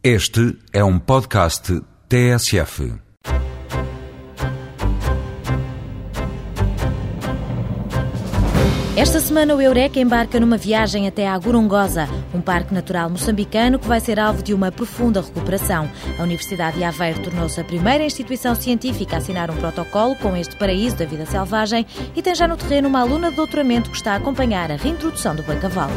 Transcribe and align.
Este 0.00 0.56
é 0.72 0.84
um 0.84 0.96
podcast 0.96 1.82
TSF. 2.08 2.94
Esta 8.96 9.18
semana 9.18 9.56
o 9.56 9.60
Eureka 9.60 9.98
embarca 9.98 10.38
numa 10.38 10.56
viagem 10.56 11.08
até 11.08 11.26
à 11.26 11.36
Gorongosa, 11.36 12.08
um 12.32 12.40
parque 12.40 12.72
natural 12.72 13.10
moçambicano 13.10 13.80
que 13.80 13.88
vai 13.88 13.98
ser 13.98 14.20
alvo 14.20 14.40
de 14.40 14.54
uma 14.54 14.70
profunda 14.70 15.20
recuperação. 15.20 15.90
A 16.16 16.22
Universidade 16.22 16.78
de 16.78 16.84
Aveiro 16.84 17.20
tornou-se 17.20 17.60
a 17.60 17.64
primeira 17.64 18.04
instituição 18.04 18.54
científica 18.54 19.16
a 19.16 19.18
assinar 19.18 19.50
um 19.50 19.56
protocolo 19.56 20.14
com 20.14 20.36
este 20.36 20.54
paraíso 20.56 20.94
da 20.94 21.06
vida 21.06 21.26
selvagem 21.26 21.84
e 22.14 22.22
tem 22.22 22.36
já 22.36 22.46
no 22.46 22.56
terreno 22.56 22.88
uma 22.88 23.00
aluna 23.00 23.30
de 23.30 23.36
doutoramento 23.36 23.90
que 23.90 23.96
está 23.96 24.12
a 24.12 24.16
acompanhar 24.16 24.70
a 24.70 24.76
reintrodução 24.76 25.34
do 25.34 25.42
boi-cavalo. 25.42 25.92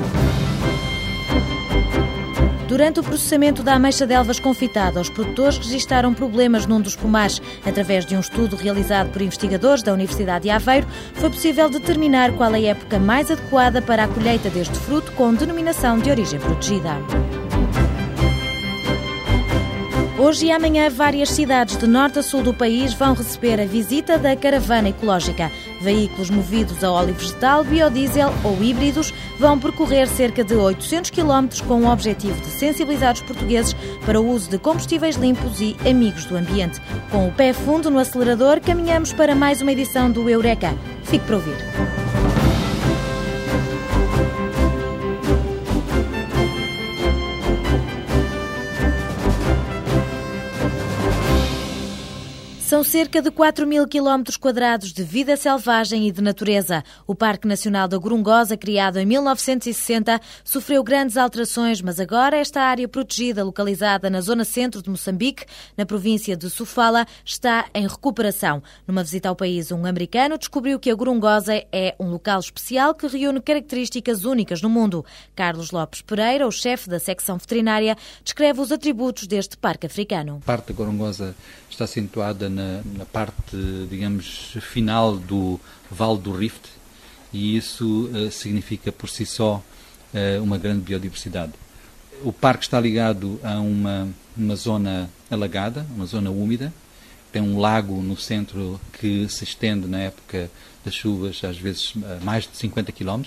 Durante 2.71 3.01
o 3.01 3.03
processamento 3.03 3.63
da 3.63 3.73
ameixa 3.73 4.07
de 4.07 4.13
elvas 4.13 4.39
confitada, 4.39 5.01
os 5.01 5.09
produtores 5.09 5.57
registaram 5.57 6.13
problemas 6.13 6.65
num 6.65 6.79
dos 6.79 6.95
pomares. 6.95 7.41
Através 7.65 8.05
de 8.05 8.15
um 8.15 8.21
estudo 8.21 8.55
realizado 8.55 9.11
por 9.11 9.21
investigadores 9.21 9.83
da 9.83 9.91
Universidade 9.91 10.43
de 10.43 10.49
Aveiro, 10.49 10.87
foi 11.15 11.29
possível 11.29 11.69
determinar 11.69 12.31
qual 12.37 12.55
é 12.55 12.59
a 12.59 12.71
época 12.71 12.97
mais 12.97 13.29
adequada 13.29 13.81
para 13.81 14.05
a 14.05 14.07
colheita 14.07 14.49
deste 14.49 14.79
fruto 14.79 15.11
com 15.11 15.33
denominação 15.33 15.99
de 15.99 16.09
origem 16.09 16.39
protegida. 16.39 16.95
Hoje 20.21 20.45
e 20.45 20.51
amanhã, 20.51 20.87
várias 20.87 21.31
cidades 21.31 21.75
de 21.75 21.87
norte 21.87 22.19
a 22.19 22.21
sul 22.21 22.43
do 22.43 22.53
país 22.53 22.93
vão 22.93 23.15
receber 23.15 23.59
a 23.59 23.65
visita 23.65 24.19
da 24.19 24.35
caravana 24.35 24.89
ecológica. 24.89 25.51
Veículos 25.81 26.29
movidos 26.29 26.83
a 26.83 26.91
óleo 26.91 27.15
vegetal, 27.15 27.63
biodiesel 27.63 28.31
ou 28.43 28.61
híbridos 28.61 29.11
vão 29.39 29.57
percorrer 29.57 30.07
cerca 30.07 30.43
de 30.43 30.53
800 30.53 31.09
km 31.09 31.65
com 31.67 31.81
o 31.81 31.91
objetivo 31.91 32.39
de 32.39 32.51
sensibilizar 32.51 33.15
os 33.15 33.21
portugueses 33.21 33.75
para 34.05 34.21
o 34.21 34.29
uso 34.29 34.47
de 34.47 34.59
combustíveis 34.59 35.15
limpos 35.15 35.59
e 35.59 35.75
amigos 35.89 36.25
do 36.25 36.37
ambiente. 36.37 36.79
Com 37.09 37.27
o 37.27 37.31
pé 37.31 37.51
fundo 37.51 37.89
no 37.89 37.97
acelerador, 37.97 38.61
caminhamos 38.61 39.11
para 39.11 39.33
mais 39.33 39.59
uma 39.59 39.71
edição 39.71 40.11
do 40.11 40.29
Eureka. 40.29 40.75
Fique 41.03 41.25
para 41.25 41.37
ouvir. 41.37 41.57
São 52.71 52.85
cerca 52.85 53.21
de 53.21 53.29
4 53.29 53.67
mil 53.67 53.85
quilómetros 53.85 54.37
quadrados 54.37 54.93
de 54.93 55.03
vida 55.03 55.35
selvagem 55.35 56.07
e 56.07 56.11
de 56.13 56.21
natureza. 56.21 56.85
O 57.05 57.13
Parque 57.13 57.45
Nacional 57.45 57.85
da 57.85 57.97
Gorongosa, 57.97 58.55
criado 58.55 58.95
em 58.95 59.05
1960, 59.05 60.21
sofreu 60.41 60.81
grandes 60.81 61.17
alterações, 61.17 61.81
mas 61.81 61.99
agora 61.99 62.37
esta 62.37 62.61
área 62.61 62.87
protegida, 62.87 63.43
localizada 63.43 64.09
na 64.09 64.21
zona 64.21 64.45
centro 64.45 64.81
de 64.81 64.89
Moçambique, 64.89 65.43
na 65.75 65.85
província 65.85 66.37
de 66.37 66.49
Sofala, 66.49 67.05
está 67.25 67.65
em 67.75 67.85
recuperação. 67.85 68.63
Numa 68.87 69.03
visita 69.03 69.27
ao 69.27 69.35
país, 69.35 69.69
um 69.73 69.85
americano 69.85 70.37
descobriu 70.37 70.79
que 70.79 70.89
a 70.89 70.95
Gorongosa 70.95 71.53
é 71.73 71.93
um 71.99 72.09
local 72.09 72.39
especial 72.39 72.95
que 72.95 73.05
reúne 73.05 73.41
características 73.41 74.23
únicas 74.23 74.61
no 74.61 74.69
mundo. 74.69 75.03
Carlos 75.35 75.71
Lopes 75.71 76.03
Pereira, 76.03 76.47
o 76.47 76.51
chefe 76.53 76.89
da 76.89 76.99
secção 76.99 77.37
veterinária, 77.37 77.97
descreve 78.23 78.61
os 78.61 78.71
atributos 78.71 79.27
deste 79.27 79.57
parque 79.57 79.87
africano. 79.87 80.39
A 80.43 80.45
parte 80.45 80.67
da 80.67 80.73
Gorongosa 80.73 81.35
está 81.69 81.85
situada 81.85 82.49
na, 82.49 82.70
na, 82.97 83.05
parte, 83.05 83.55
digamos, 83.89 84.55
final 84.61 85.17
do 85.17 85.59
Vale 85.89 86.19
do 86.19 86.31
Rift 86.31 86.69
e 87.33 87.55
isso 87.55 88.09
uh, 88.13 88.31
significa 88.31 88.91
por 88.91 89.09
si 89.09 89.25
só 89.25 89.63
uh, 90.13 90.43
uma 90.43 90.57
grande 90.57 90.81
biodiversidade. 90.81 91.53
O 92.23 92.31
parque 92.31 92.65
está 92.65 92.79
ligado 92.79 93.39
a 93.43 93.59
uma, 93.59 94.07
uma 94.37 94.55
zona 94.55 95.09
alagada, 95.29 95.85
uma 95.95 96.05
zona 96.05 96.29
úmida, 96.29 96.71
tem 97.31 97.41
um 97.41 97.59
lago 97.59 98.01
no 98.01 98.17
centro 98.17 98.79
que 98.99 99.27
se 99.29 99.43
estende 99.43 99.87
na 99.87 99.99
época 99.99 100.51
das 100.83 100.93
chuvas, 100.93 101.41
às 101.43 101.57
vezes 101.57 101.93
a 102.19 102.23
mais 102.23 102.43
de 102.43 102.57
50 102.57 102.91
km, 102.91 103.21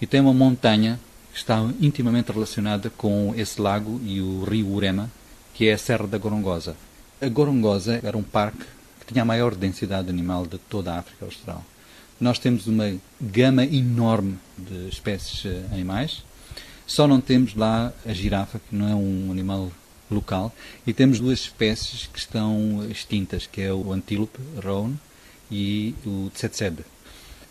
e 0.00 0.06
tem 0.06 0.20
uma 0.20 0.32
montanha 0.32 0.98
que 1.32 1.38
está 1.38 1.58
intimamente 1.80 2.32
relacionada 2.32 2.90
com 2.90 3.34
esse 3.36 3.60
lago 3.60 4.00
e 4.04 4.20
o 4.20 4.44
rio 4.44 4.68
Urema, 4.68 5.10
que 5.54 5.68
é 5.68 5.74
a 5.74 5.78
Serra 5.78 6.06
da 6.06 6.18
Gorongosa. 6.18 6.74
A 7.20 7.28
Gorongosa 7.28 8.00
era 8.02 8.16
um 8.16 8.22
parque 8.22 8.64
que 9.06 9.12
tinha 9.12 9.22
a 9.22 9.26
maior 9.26 9.54
densidade 9.54 10.08
animal 10.08 10.46
de 10.46 10.58
toda 10.58 10.92
a 10.92 10.98
África 10.98 11.24
Austral. 11.24 11.64
Nós 12.20 12.38
temos 12.38 12.66
uma 12.66 12.94
gama 13.20 13.64
enorme 13.64 14.38
de 14.56 14.88
espécies 14.88 15.44
eh, 15.44 15.64
animais, 15.72 16.22
só 16.86 17.08
não 17.08 17.20
temos 17.20 17.54
lá 17.54 17.92
a 18.06 18.12
girafa, 18.12 18.60
que 18.60 18.74
não 18.74 18.88
é 18.88 18.94
um 18.94 19.30
animal 19.30 19.72
local, 20.10 20.54
e 20.86 20.92
temos 20.92 21.18
duas 21.18 21.40
espécies 21.40 22.06
que 22.06 22.18
estão 22.18 22.86
extintas, 22.90 23.46
que 23.46 23.62
é 23.62 23.72
o 23.72 23.92
antílope 23.92 24.38
roan 24.62 24.92
e 25.50 25.94
o 26.04 26.30
tsetsebe. 26.32 26.84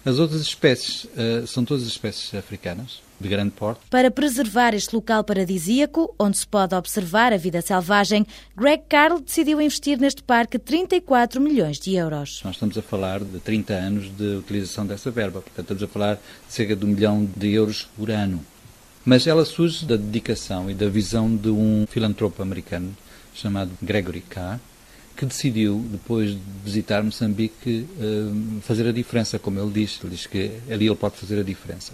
As 0.05 0.19
outras 0.19 0.41
espécies 0.41 1.05
uh, 1.05 1.45
são 1.45 1.65
todas 1.65 1.85
espécies 1.85 2.33
africanas, 2.33 3.01
de 3.21 3.29
grande 3.29 3.51
porte. 3.51 3.81
Para 3.89 4.11
preservar 4.11 4.73
este 4.73 4.93
local 4.93 5.23
paradisíaco, 5.23 6.13
onde 6.19 6.37
se 6.37 6.47
pode 6.47 6.75
observar 6.75 7.31
a 7.31 7.37
vida 7.37 7.61
selvagem, 7.61 8.25
Greg 8.55 8.83
Carl 8.89 9.19
decidiu 9.19 9.61
investir 9.61 9.97
neste 9.97 10.23
parque 10.23 10.59
34 10.59 11.39
milhões 11.39 11.79
de 11.79 11.95
euros. 11.95 12.41
Nós 12.43 12.55
estamos 12.55 12.77
a 12.77 12.81
falar 12.81 13.19
de 13.19 13.39
30 13.39 13.73
anos 13.73 14.15
de 14.17 14.35
utilização 14.37 14.85
dessa 14.85 15.11
verba, 15.11 15.41
portanto 15.41 15.71
estamos 15.71 15.83
a 15.83 15.87
falar 15.87 16.15
de 16.15 16.21
cerca 16.53 16.75
de 16.75 16.85
um 16.85 16.89
milhão 16.89 17.29
de 17.37 17.53
euros 17.53 17.87
por 17.95 18.11
ano. 18.11 18.43
Mas 19.03 19.25
ela 19.25 19.45
surge 19.45 19.85
da 19.85 19.95
dedicação 19.95 20.69
e 20.69 20.73
da 20.73 20.87
visão 20.87 21.35
de 21.35 21.49
um 21.49 21.85
filantropo 21.87 22.41
americano 22.41 22.95
chamado 23.33 23.71
Gregory 23.81 24.21
Carr, 24.21 24.59
que 25.15 25.25
decidiu, 25.25 25.83
depois 25.91 26.31
de 26.31 26.39
visitar 26.63 27.03
Moçambique, 27.03 27.87
eh, 27.99 28.61
fazer 28.61 28.87
a 28.87 28.91
diferença, 28.91 29.37
como 29.37 29.59
ele 29.59 29.71
diz. 29.71 29.99
Ele 30.03 30.15
diz 30.15 30.25
que 30.25 30.51
ali 30.69 30.87
ele 30.87 30.95
pode 30.95 31.15
fazer 31.17 31.39
a 31.39 31.43
diferença. 31.43 31.93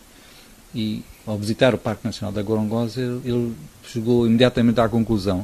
E, 0.78 1.04
ao 1.26 1.36
visitar 1.40 1.74
o 1.74 1.78
Parque 1.78 2.06
Nacional 2.06 2.32
da 2.32 2.44
Gorongosa, 2.44 3.02
ele 3.26 3.56
chegou 3.84 4.28
imediatamente 4.28 4.80
à 4.80 4.88
conclusão 4.88 5.44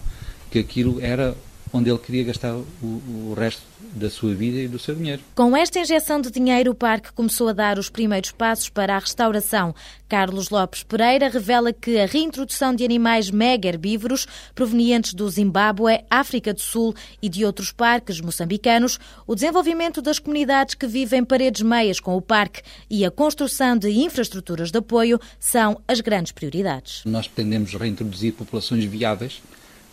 que 0.52 0.60
aquilo 0.60 1.02
era 1.02 1.36
onde 1.74 1.90
ele 1.90 1.98
queria 1.98 2.24
gastar 2.24 2.56
o, 2.56 2.66
o, 2.84 3.34
resto 3.36 3.64
da 3.96 4.10
sua 4.10 4.34
vida 4.34 4.60
e 4.60 4.68
do 4.68 4.78
seu 4.78 4.94
dinheiro. 4.94 5.22
Com 5.36 5.58
esta 5.58 5.80
injeção 5.80 6.22
de 6.22 6.30
dinheiro, 6.30 6.72
o 6.72 6.76
parque 6.76 7.12
começou 7.12 7.48
a 7.50 7.54
dar 7.54 7.80
os 7.80 7.90
primeiros 7.90 8.32
passos 8.32 8.70
para 8.70 8.96
a 8.96 9.00
restauração. 9.00 9.74
Carlos 10.08 10.50
Lopes 10.50 10.84
Pereira 10.84 11.30
revela 11.30 11.74
que 11.74 12.00
a 12.00 12.06
reintrodução 12.06 12.76
de 12.76 12.86
animais 12.86 13.32
mega 13.32 13.68
herbívoros 13.68 14.28
provenientes 14.54 15.16
do 15.16 15.28
Zimbábue, 15.28 16.04
África 16.10 16.54
do 16.54 16.62
Sul 16.62 16.94
e 17.22 17.28
de 17.28 17.44
outros 17.44 17.72
parques 17.72 18.22
moçambicanos, 18.22 19.00
o 19.26 19.34
desenvolvimento 19.34 20.02
das 20.02 20.20
comunidades 20.20 20.76
que 20.76 20.86
vivem 20.86 21.24
paredes 21.24 21.64
meias 21.64 22.00
com 22.00 22.16
o 22.16 22.22
parque 22.22 22.62
e 22.90 23.04
a 23.04 23.10
construção 23.10 23.76
de 23.76 23.90
infraestruturas 23.90 24.70
de 24.70 24.78
apoio 24.78 25.20
são 25.40 25.82
as 25.88 26.02
grandes 26.02 26.32
prioridades. 26.32 27.02
Nós 27.06 27.28
pretendemos 27.28 27.74
reintroduzir 27.74 28.34
populações 28.34 28.86
viáveis 28.86 29.42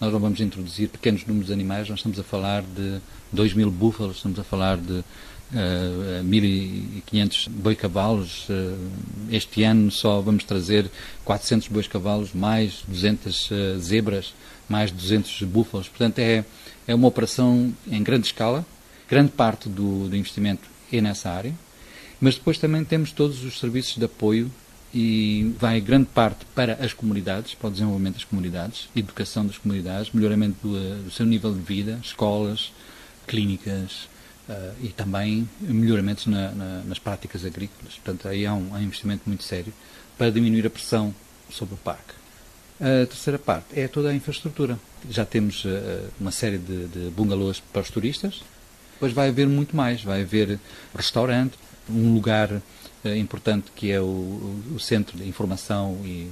nós 0.00 0.12
não 0.12 0.18
vamos 0.18 0.40
introduzir 0.40 0.88
pequenos 0.88 1.26
números 1.26 1.48
de 1.48 1.52
animais, 1.52 1.88
nós 1.88 1.98
estamos 1.98 2.18
a 2.18 2.24
falar 2.24 2.62
de 2.62 3.00
2 3.32 3.52
mil 3.52 3.70
búfalos, 3.70 4.16
estamos 4.16 4.38
a 4.38 4.44
falar 4.44 4.78
de 4.78 4.92
uh, 4.94 5.04
eh, 5.52 6.22
1.500 6.24 7.48
boi-cavalos. 7.50 8.48
Uh, 8.48 8.78
este 9.30 9.62
ano 9.62 9.90
só 9.90 10.20
vamos 10.20 10.44
trazer 10.44 10.90
400 11.24 11.68
boi-cavalos, 11.68 12.32
mais 12.32 12.82
200 12.88 13.50
uh, 13.50 13.54
eh, 13.54 13.78
zebras, 13.78 14.34
mais 14.68 14.90
200 14.90 15.42
búfalos. 15.42 15.88
Portanto, 15.88 16.18
é, 16.18 16.44
é 16.86 16.94
uma 16.94 17.08
operação 17.08 17.72
em 17.86 18.02
grande 18.02 18.26
escala. 18.26 18.64
Grande 19.08 19.32
parte 19.32 19.68
do, 19.68 20.08
do 20.08 20.16
investimento 20.16 20.62
é 20.92 21.00
nessa 21.00 21.30
área. 21.30 21.54
Mas 22.20 22.34
depois 22.36 22.58
também 22.58 22.84
temos 22.84 23.12
todos 23.12 23.44
os 23.44 23.58
serviços 23.58 23.96
de 23.96 24.04
apoio 24.04 24.50
e 24.92 25.54
vai 25.58 25.80
grande 25.80 26.06
parte 26.06 26.44
para 26.54 26.74
as 26.74 26.92
comunidades, 26.92 27.54
para 27.54 27.68
o 27.68 27.70
desenvolvimento 27.70 28.14
das 28.14 28.24
comunidades, 28.24 28.88
educação 28.94 29.46
das 29.46 29.56
comunidades, 29.56 30.10
melhoramento 30.12 30.56
do, 30.62 31.04
do 31.04 31.10
seu 31.10 31.24
nível 31.24 31.52
de 31.52 31.60
vida, 31.60 31.98
escolas, 32.02 32.72
clínicas 33.26 34.08
uh, 34.48 34.74
e 34.82 34.88
também 34.88 35.48
melhoramentos 35.60 36.26
na, 36.26 36.50
na, 36.50 36.82
nas 36.84 36.98
práticas 36.98 37.44
agrícolas. 37.44 37.94
Portanto, 37.94 38.26
aí 38.26 38.44
há 38.44 38.54
um, 38.54 38.74
há 38.74 38.78
um 38.78 38.82
investimento 38.82 39.22
muito 39.26 39.44
sério 39.44 39.72
para 40.18 40.30
diminuir 40.30 40.66
a 40.66 40.70
pressão 40.70 41.14
sobre 41.48 41.74
o 41.74 41.78
parque. 41.78 42.14
A 42.80 43.06
terceira 43.06 43.38
parte 43.38 43.78
é 43.78 43.86
toda 43.86 44.08
a 44.08 44.14
infraestrutura. 44.14 44.78
Já 45.08 45.24
temos 45.24 45.64
uh, 45.64 45.68
uma 46.18 46.32
série 46.32 46.58
de, 46.58 46.86
de 46.88 47.10
bungalows 47.10 47.60
para 47.72 47.82
os 47.82 47.90
turistas, 47.90 48.42
depois 48.94 49.12
vai 49.14 49.28
haver 49.28 49.46
muito 49.46 49.74
mais. 49.74 50.02
Vai 50.02 50.22
haver 50.22 50.58
restaurante, 50.94 51.54
um 51.88 52.12
lugar 52.12 52.60
importante 53.16 53.70
que 53.74 53.90
é 53.90 54.00
o, 54.00 54.04
o, 54.74 54.78
Centro 54.78 55.16
de 55.16 55.26
Informação 55.26 55.98
e, 56.04 56.30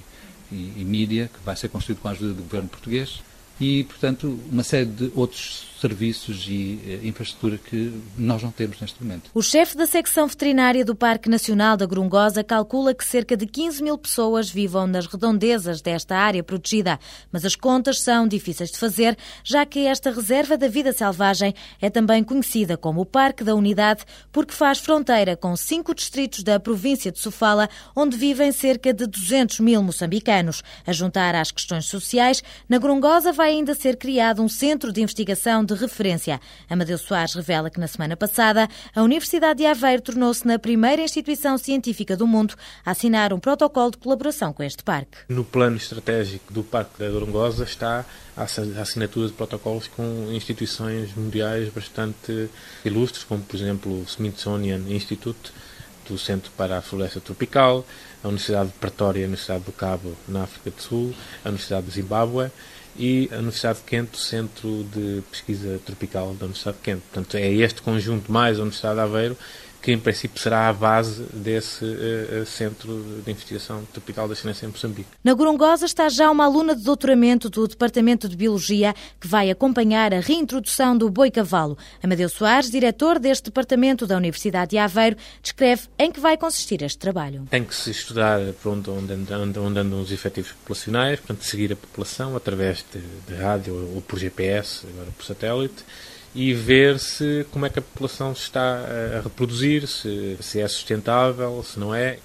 e, 0.53 0.75
e 0.77 0.85
Mídia, 0.85 1.31
que 1.33 1.45
vai 1.45 1.57
ser 1.57 1.69
construído 1.69 2.01
com 2.01 2.09
a 2.09 2.11
ajuda 2.11 2.35
do 2.35 2.43
governo 2.43 2.69
português, 2.69 3.21
e, 3.61 3.85
portanto, 3.85 4.39
uma 4.51 4.63
série 4.63 4.87
de 4.87 5.11
outros 5.15 5.67
serviços 5.81 6.47
e 6.49 6.81
eh, 6.87 7.07
infraestrutura 7.07 7.59
que 7.59 7.93
nós 8.17 8.43
não 8.43 8.51
temos 8.51 8.81
neste 8.81 9.03
momento. 9.03 9.31
O 9.35 9.43
chefe 9.43 9.77
da 9.77 9.87
secção 9.87 10.27
veterinária 10.27 10.85
do 10.85 10.95
Parque 10.95 11.29
Nacional 11.29 11.77
da 11.77 11.87
Grungosa 11.87 12.43
calcula 12.43 12.95
que 12.95 13.05
cerca 13.05 13.37
de 13.37 13.47
15 13.47 13.83
mil 13.83 13.97
pessoas 13.97 14.51
vivam 14.51 14.87
nas 14.87 15.07
redondezas 15.07 15.81
desta 15.81 16.17
área 16.17 16.43
protegida, 16.43 16.99
mas 17.31 17.45
as 17.45 17.55
contas 17.55 18.01
são 18.01 18.27
difíceis 18.27 18.71
de 18.71 18.79
fazer, 18.79 19.17
já 19.45 19.65
que 19.65 19.87
esta 19.87 20.11
reserva 20.11 20.57
da 20.57 20.69
vida 20.69 20.93
selvagem 20.93 21.55
é 21.81 21.89
também 21.89 22.25
conhecida 22.25 22.77
como 22.77 23.03
o 23.03 23.07
Parque 23.07 23.45
da 23.45 23.55
Unidade, 23.55 24.05
porque 24.33 24.53
faz 24.53 24.79
fronteira 24.79 25.37
com 25.37 25.57
cinco 25.57 25.95
distritos 25.95 26.43
da 26.43 26.59
província 26.59 27.13
de 27.13 27.19
Sofala, 27.19 27.69
onde 27.95 28.17
vivem 28.17 28.51
cerca 28.53 28.93
de 28.93 29.07
200 29.07 29.61
mil 29.61 29.83
moçambicanos. 29.83 30.63
A 30.87 30.93
juntar 30.93 31.35
às 31.35 31.51
questões 31.51 31.87
sociais, 31.87 32.43
na 32.69 32.79
Grungosa 32.79 33.33
vai 33.33 33.51
ainda 33.51 33.75
ser 33.75 33.97
criado 33.97 34.43
um 34.43 34.49
centro 34.49 34.93
de 34.93 35.01
investigação 35.01 35.65
de 35.75 35.81
referência. 35.81 36.41
Amadeu 36.69 36.99
Soares 36.99 37.35
revela 37.35 37.71
que 37.71 37.79
na 37.79 37.87
semana 37.87 38.17
passada 38.17 38.69
a 38.95 39.03
Universidade 39.03 39.59
de 39.59 39.67
Aveiro 39.67 40.03
tornou-se 40.03 40.47
na 40.47 40.59
primeira 40.59 41.03
instituição 41.03 41.59
científica 41.59 42.17
do 42.17 42.27
mundo 42.27 42.55
a 42.85 42.93
assinar 42.93 43.33
um 43.33 43.39
protocolo 43.39 43.91
de 43.91 43.99
colaboração 43.99 44.53
com 44.53 44.63
este 44.63 44.83
parque. 44.83 45.19
No 45.29 45.45
plano 45.45 45.77
estratégico 45.77 46.53
do 46.53 46.63
Parque 46.63 46.99
da 46.99 47.09
Grungosa 47.09 47.65
está 47.65 48.05
a 48.37 48.45
assinatura 48.81 49.29
de 49.29 49.33
protocolos 49.35 49.89
com 49.89 50.29
instituições 50.33 51.15
mundiais 51.15 51.69
bastante 51.69 52.49
ilustres, 52.85 53.25
como 53.25 53.43
por 53.43 53.57
exemplo 53.57 54.01
o 54.01 54.05
Smithsonian 54.05 54.81
Institute, 54.89 55.53
do 56.09 56.19
Centro 56.19 56.51
para 56.57 56.79
a 56.79 56.83
Floresta 56.83 57.21
Tropical, 57.21 57.85
a 58.25 58.29
Universidade 58.29 58.71
de 58.71 58.79
Pretória, 58.79 59.25
a 59.25 59.29
Universidade 59.29 59.65
do 59.65 59.73
Cabo, 59.73 60.17
na 60.27 60.45
África 60.45 60.71
do 60.71 60.81
Sul, 60.81 61.15
a 61.45 61.49
Universidade 61.49 61.87
de 61.87 61.93
Zimbábue 61.93 62.51
e 62.99 63.29
a 63.33 63.37
Universidade 63.37 63.79
de 63.79 63.85
Kent, 63.85 64.15
o 64.15 64.19
Centro 64.19 64.85
de 64.93 65.23
Pesquisa 65.31 65.81
Tropical 65.87 66.35
da 66.35 66.47
Universidade 66.47 66.77
de 66.79 66.83
Kent. 66.83 67.01
Portanto, 67.01 67.37
é 67.37 67.49
este 67.53 67.81
conjunto 67.81 68.31
mais 68.31 68.59
a 68.59 68.63
Universidade 68.63 68.97
de 68.97 69.01
Aveiro 69.01 69.37
que 69.89 69.93
em 69.93 69.99
princípio 69.99 70.39
será 70.39 70.69
a 70.69 70.73
base 70.75 71.23
desse 71.33 71.83
uh, 71.83 72.45
centro 72.45 73.23
de 73.25 73.31
investigação 73.31 73.83
tropical 73.91 74.29
da 74.29 74.35
ciência 74.35 74.67
em 74.67 74.69
Moçambique. 74.69 75.09
Na 75.25 75.33
Gorongosa 75.33 75.87
está 75.87 76.11
já 76.11 76.31
uma 76.31 76.45
aluna 76.45 76.77
de 76.77 76.83
doutoramento 76.83 77.49
do 77.49 77.67
Departamento 77.67 78.29
de 78.29 78.37
Biologia 78.37 78.95
que 79.19 79.27
vai 79.27 79.51
acompanhar 79.51 80.13
a 80.13 80.21
reintrodução 80.21 80.95
do 80.95 81.09
boi-cavalo. 81.09 81.79
Amadeu 82.03 82.29
Soares, 82.29 82.71
diretor 82.71 83.19
deste 83.19 83.45
departamento 83.45 84.07
da 84.07 84.19
Universidade 84.19 84.73
de 84.73 84.77
Aveiro, 84.77 85.17
descreve 85.43 85.85
em 85.99 86.13
que 86.13 86.21
vai 86.21 86.37
consistir 86.37 86.83
este 86.83 86.99
trabalho. 86.99 87.47
Tem 87.49 87.65
que 87.65 87.75
se 87.75 87.91
estudar 87.91 88.41
por 88.63 88.73
onde, 88.75 88.91
onde, 88.91 89.11
andam, 89.15 89.65
onde 89.65 89.79
andam 89.79 90.03
os 90.03 90.13
efetivos 90.13 90.53
populacionais, 90.53 91.19
portanto, 91.19 91.47
seguir 91.47 91.73
a 91.73 91.77
população 91.77 92.37
através 92.37 92.85
de, 92.93 93.01
de 93.27 93.43
rádio 93.43 93.75
ou 93.95 94.03
por 94.03 94.19
GPS, 94.19 94.87
agora 94.87 95.11
por 95.17 95.25
satélite, 95.25 95.83
e 96.35 96.53
ver 96.53 96.99
se 96.99 97.47
como 97.51 97.67
é 97.67 97.71
que 97.71 97.79
a 97.79 97.83
população 97.83 98.33
está 98.33 98.85
a 99.17 99.21
reproduzir, 99.23 99.87
se, 99.87 100.37
se 100.41 100.61
é 100.61 100.69
sustentável, 100.69 101.63
se 101.63 101.79
não 101.79 101.95
é. 101.95 102.19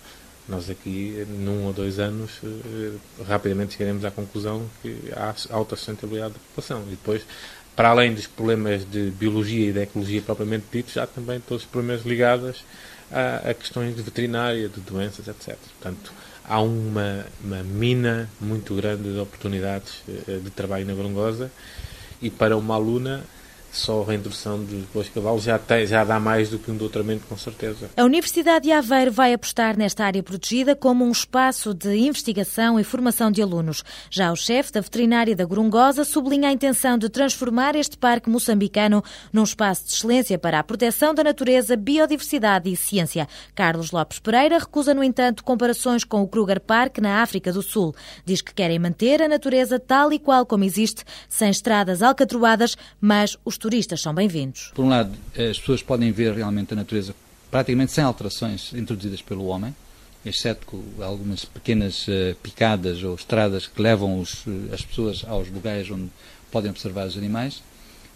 Nós 0.47 0.69
aqui, 0.69 1.25
num 1.29 1.65
ou 1.67 1.73
dois 1.73 1.99
anos, 1.99 2.31
eh, 2.43 2.91
rapidamente 3.25 3.73
chegaremos 3.73 4.03
à 4.03 4.11
conclusão 4.11 4.69
que 4.81 4.93
há 5.15 5.33
alta 5.49 5.77
sustentabilidade 5.77 6.33
da 6.33 6.39
população. 6.39 6.83
E 6.87 6.91
depois, 6.91 7.21
para 7.77 7.89
além 7.89 8.13
dos 8.13 8.27
problemas 8.27 8.83
de 8.83 9.09
biologia 9.11 9.69
e 9.69 9.71
de 9.71 9.79
ecologia 9.79 10.21
propriamente 10.21 10.65
ditos, 10.69 10.97
há 10.97 11.07
também 11.07 11.39
todos 11.39 11.63
os 11.63 11.69
problemas 11.69 12.05
ligados 12.05 12.65
a, 13.09 13.51
a 13.51 13.53
questões 13.53 13.95
de 13.95 14.01
veterinária, 14.01 14.67
de 14.67 14.81
doenças, 14.81 15.29
etc. 15.29 15.57
Portanto, 15.79 16.11
há 16.43 16.59
uma, 16.59 17.25
uma 17.41 17.63
mina 17.63 18.29
muito 18.41 18.75
grande 18.75 19.13
de 19.13 19.19
oportunidades 19.19 20.03
eh, 20.27 20.39
de 20.43 20.49
trabalho 20.49 20.85
na 20.85 20.93
Brongosa 20.93 21.49
e 22.21 22.29
para 22.29 22.57
uma 22.57 22.75
aluna 22.75 23.23
só 23.73 24.01
a 24.01 24.05
reintrodução 24.05 24.63
dos 24.63 24.85
bois 24.93 25.09
cavalos 25.09 25.43
já, 25.43 25.57
tem, 25.57 25.85
já 25.85 26.03
dá 26.03 26.19
mais 26.19 26.49
do 26.49 26.59
que 26.59 26.69
um 26.69 26.77
doutoramento, 26.77 27.25
com 27.27 27.35
certeza. 27.35 27.89
A 27.97 28.03
Universidade 28.03 28.65
de 28.65 28.71
Aveiro 28.71 29.11
vai 29.11 29.33
apostar 29.33 29.77
nesta 29.77 30.05
área 30.05 30.21
protegida 30.21 30.75
como 30.75 31.03
um 31.03 31.11
espaço 31.11 31.73
de 31.73 31.95
investigação 31.95 32.79
e 32.79 32.83
formação 32.83 33.31
de 33.31 33.41
alunos. 33.41 33.83
Já 34.09 34.31
o 34.31 34.35
chefe 34.35 34.71
da 34.71 34.81
veterinária 34.81 35.35
da 35.35 35.43
Grungosa 35.43 36.03
sublinha 36.03 36.49
a 36.49 36.51
intenção 36.51 36.97
de 36.97 37.09
transformar 37.09 37.75
este 37.75 37.97
parque 37.97 38.29
moçambicano 38.29 39.03
num 39.31 39.43
espaço 39.43 39.85
de 39.85 39.93
excelência 39.93 40.37
para 40.37 40.59
a 40.59 40.63
proteção 40.63 41.13
da 41.13 41.23
natureza, 41.23 41.75
biodiversidade 41.75 42.69
e 42.69 42.75
ciência. 42.75 43.27
Carlos 43.55 43.91
Lopes 43.91 44.19
Pereira 44.19 44.59
recusa, 44.59 44.93
no 44.93 45.03
entanto, 45.03 45.43
comparações 45.43 46.03
com 46.03 46.21
o 46.21 46.27
Kruger 46.27 46.61
Park 46.61 46.99
na 46.99 47.23
África 47.23 47.51
do 47.51 47.63
Sul. 47.63 47.95
Diz 48.23 48.41
que 48.41 48.53
querem 48.53 48.77
manter 48.77 49.21
a 49.21 49.27
natureza 49.27 49.79
tal 49.79 50.13
e 50.13 50.19
qual 50.19 50.45
como 50.45 50.63
existe, 50.63 51.03
sem 51.27 51.49
estradas 51.49 52.03
alcatroadas, 52.03 52.77
mas 53.01 53.35
os 53.43 53.57
turistas 53.63 54.01
são 54.01 54.13
bem-vindos. 54.13 54.73
Por 54.75 54.83
um 54.83 54.89
lado, 54.89 55.17
as 55.37 55.57
pessoas 55.57 55.81
podem 55.81 56.11
ver 56.11 56.33
realmente 56.33 56.73
a 56.73 56.75
natureza 56.75 57.15
praticamente 57.49 57.93
sem 57.93 58.03
alterações 58.03 58.73
introduzidas 58.73 59.21
pelo 59.21 59.45
homem, 59.45 59.73
exceto 60.25 60.83
algumas 60.99 61.45
pequenas 61.45 62.05
uh, 62.09 62.35
picadas 62.43 63.01
ou 63.03 63.15
estradas 63.15 63.65
que 63.65 63.81
levam 63.81 64.19
os, 64.19 64.43
eh, 64.45 64.73
as 64.73 64.81
pessoas 64.81 65.23
aos 65.25 65.49
lugares 65.49 65.89
onde 65.89 66.09
podem 66.51 66.71
observar 66.71 67.07
os 67.07 67.17
animais. 67.17 67.63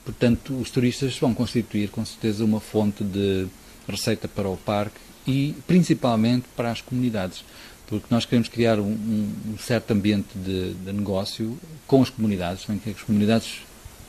Portanto, 0.04 0.54
os 0.60 0.70
turistas 0.70 1.18
vão 1.18 1.34
constituir 1.34 1.92
com 1.92 2.04
certeza 2.04 2.44
uma 2.44 2.60
fonte 2.60 3.02
de 3.06 3.48
receita 3.88 4.28
para 4.28 4.50
o 4.50 4.58
parque 4.58 5.00
e 5.26 5.56
principalmente 5.66 6.46
para 6.58 6.72
as 6.72 6.82
comunidades, 6.82 7.46
porque 7.88 8.08
nós 8.10 8.26
queremos 8.26 8.50
criar 8.50 8.80
um, 8.80 8.92
um 8.92 9.58
certo 9.58 9.92
ambiente 9.92 10.28
de, 10.36 10.74
de 10.74 10.92
negócio 10.92 11.58
com 11.86 12.02
as 12.02 12.10
comunidades, 12.10 12.68
em 12.68 12.78
que 12.78 12.90
as 12.90 13.02
comunidades 13.02 13.62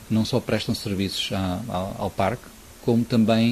não 0.09 0.25
só 0.25 0.39
prestam 0.39 0.73
serviços 0.75 1.31
a, 1.31 1.59
ao, 1.67 1.95
ao 1.99 2.09
parque, 2.09 2.43
como 2.83 3.03
também 3.03 3.51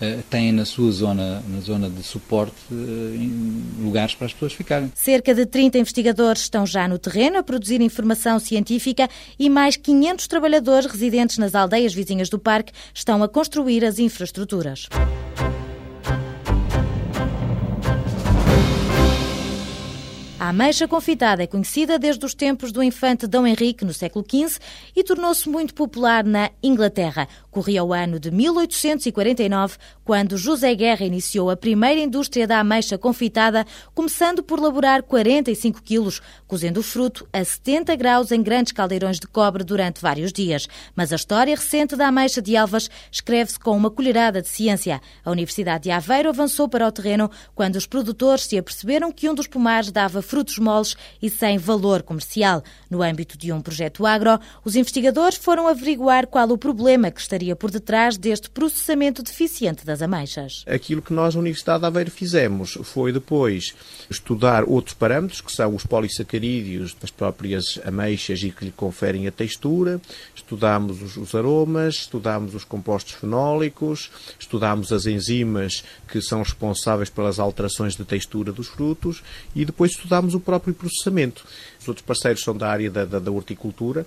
uh, 0.00 0.22
têm 0.30 0.52
na 0.52 0.64
sua 0.64 0.90
zona, 0.90 1.42
na 1.48 1.60
zona 1.60 1.88
de 1.88 2.02
suporte, 2.02 2.54
uh, 2.70 3.82
lugares 3.82 4.14
para 4.14 4.26
as 4.26 4.32
pessoas 4.32 4.52
ficarem. 4.52 4.92
Cerca 4.94 5.34
de 5.34 5.46
30 5.46 5.78
investigadores 5.78 6.42
estão 6.42 6.66
já 6.66 6.86
no 6.86 6.98
terreno 6.98 7.38
a 7.38 7.42
produzir 7.42 7.80
informação 7.80 8.38
científica 8.38 9.08
e 9.38 9.48
mais 9.48 9.76
500 9.76 10.26
trabalhadores 10.26 10.90
residentes 10.90 11.38
nas 11.38 11.54
aldeias 11.54 11.94
vizinhas 11.94 12.28
do 12.28 12.38
parque 12.38 12.72
estão 12.92 13.22
a 13.22 13.28
construir 13.28 13.84
as 13.84 13.98
infraestruturas. 13.98 14.88
A 20.44 20.50
ameixa 20.50 20.86
confitada 20.86 21.42
é 21.42 21.46
conhecida 21.46 21.98
desde 21.98 22.22
os 22.26 22.34
tempos 22.34 22.70
do 22.70 22.82
infante 22.82 23.26
Dom 23.26 23.46
Henrique, 23.46 23.82
no 23.82 23.94
século 23.94 24.22
XV, 24.28 24.60
e 24.94 25.02
tornou-se 25.02 25.48
muito 25.48 25.72
popular 25.72 26.22
na 26.22 26.50
Inglaterra. 26.62 27.26
Corria 27.50 27.82
o 27.82 27.94
ano 27.94 28.20
de 28.20 28.30
1849, 28.30 29.78
quando 30.04 30.36
José 30.36 30.74
Guerra 30.74 31.06
iniciou 31.06 31.48
a 31.48 31.56
primeira 31.56 31.98
indústria 31.98 32.46
da 32.46 32.60
ameixa 32.60 32.98
confitada, 32.98 33.64
começando 33.94 34.42
por 34.42 34.60
laborar 34.60 35.02
45 35.04 35.82
quilos, 35.82 36.20
cozendo 36.46 36.80
o 36.80 36.82
fruto 36.82 37.26
a 37.32 37.42
70 37.42 37.96
graus 37.96 38.30
em 38.30 38.42
grandes 38.42 38.74
caldeirões 38.74 39.18
de 39.18 39.26
cobre 39.26 39.64
durante 39.64 40.02
vários 40.02 40.30
dias. 40.30 40.68
Mas 40.94 41.10
a 41.10 41.16
história 41.16 41.56
recente 41.56 41.96
da 41.96 42.08
ameixa 42.08 42.42
de 42.42 42.54
Elvas 42.54 42.90
escreve-se 43.10 43.58
com 43.58 43.74
uma 43.74 43.90
colherada 43.90 44.42
de 44.42 44.48
ciência. 44.48 45.00
A 45.24 45.30
Universidade 45.30 45.84
de 45.84 45.90
Aveiro 45.90 46.28
avançou 46.28 46.68
para 46.68 46.86
o 46.86 46.92
terreno 46.92 47.30
quando 47.54 47.76
os 47.76 47.86
produtores 47.86 48.44
se 48.44 48.58
aperceberam 48.58 49.10
que 49.10 49.30
um 49.30 49.34
dos 49.34 49.46
pomares 49.46 49.90
dava 49.90 50.20
frutos 50.34 50.58
moles 50.58 50.96
e 51.22 51.30
sem 51.30 51.58
valor 51.58 52.02
comercial. 52.02 52.60
No 52.90 53.04
âmbito 53.04 53.38
de 53.38 53.52
um 53.52 53.60
projeto 53.60 54.04
agro, 54.04 54.40
os 54.64 54.74
investigadores 54.74 55.38
foram 55.38 55.68
averiguar 55.68 56.26
qual 56.26 56.50
o 56.50 56.58
problema 56.58 57.08
que 57.08 57.20
estaria 57.20 57.54
por 57.54 57.70
detrás 57.70 58.18
deste 58.18 58.50
processamento 58.50 59.22
deficiente 59.22 59.86
das 59.86 60.02
ameixas. 60.02 60.64
Aquilo 60.66 61.00
que 61.00 61.12
nós, 61.12 61.36
na 61.36 61.40
Universidade 61.40 61.82
de 61.82 61.86
Aveiro, 61.86 62.10
fizemos 62.10 62.76
foi 62.82 63.12
depois 63.12 63.74
estudar 64.10 64.64
outros 64.64 64.94
parâmetros, 64.94 65.40
que 65.40 65.52
são 65.52 65.72
os 65.72 65.86
polissacarídeos 65.86 66.96
das 67.00 67.12
próprias 67.12 67.78
ameixas 67.84 68.42
e 68.42 68.50
que 68.50 68.64
lhe 68.64 68.72
conferem 68.72 69.28
a 69.28 69.30
textura, 69.30 70.00
estudámos 70.34 71.00
os, 71.00 71.16
os 71.16 71.32
aromas, 71.32 71.94
estudámos 71.94 72.56
os 72.56 72.64
compostos 72.64 73.12
fenólicos, 73.12 74.10
estudámos 74.36 74.92
as 74.92 75.06
enzimas 75.06 75.84
que 76.08 76.20
são 76.20 76.40
responsáveis 76.40 77.08
pelas 77.08 77.38
alterações 77.38 77.94
de 77.94 78.04
textura 78.04 78.52
dos 78.52 78.66
frutos 78.66 79.22
e 79.54 79.64
depois 79.64 79.92
estudámos 79.92 80.23
o 80.32 80.40
próprio 80.40 80.72
processamento. 80.72 81.44
Os 81.80 81.88
outros 81.88 82.06
parceiros 82.06 82.42
são 82.42 82.56
da 82.56 82.68
área 82.70 82.90
da, 82.90 83.04
da, 83.04 83.18
da 83.18 83.30
horticultura 83.30 84.06